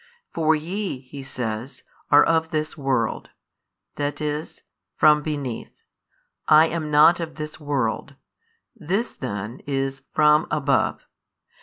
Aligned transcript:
For 0.33 0.55
YE 0.55 0.97
(He 0.97 1.21
says) 1.21 1.83
are 2.09 2.23
of 2.23 2.49
this 2.49 2.75
world, 2.75 3.29
i. 3.99 4.11
e., 4.19 4.43
from 4.95 5.21
beneath, 5.21 5.71
I 6.47 6.65
am 6.65 6.89
not 6.89 7.19
of 7.19 7.35
this 7.35 7.59
world, 7.59 8.15
this 8.75 9.13
then 9.13 9.61
is 9.67 10.01
From 10.11 10.47
above. 10.49 11.05